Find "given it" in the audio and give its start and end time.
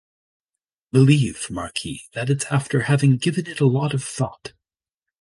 3.17-3.59